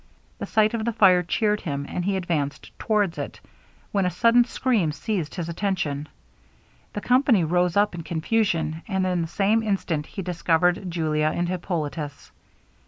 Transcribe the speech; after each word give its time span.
The 0.39 0.47
sight 0.47 0.73
of 0.73 0.83
the 0.83 0.93
fire 0.93 1.21
cheered 1.21 1.61
him, 1.61 1.85
and 1.87 2.03
he 2.03 2.15
advanced 2.17 2.71
towards 2.79 3.19
it, 3.19 3.39
when 3.91 4.03
a 4.07 4.09
sudden 4.09 4.43
scream 4.45 4.91
seized 4.91 5.35
his 5.35 5.47
attention; 5.47 6.07
the 6.93 7.01
company 7.01 7.43
rose 7.43 7.77
up 7.77 7.93
in 7.93 8.01
confusion, 8.01 8.81
and 8.87 9.05
in 9.05 9.21
the 9.21 9.27
same 9.27 9.61
instant 9.61 10.07
he 10.07 10.23
discovered 10.23 10.89
Julia 10.89 11.27
and 11.35 11.47
Hippolitus. 11.47 12.31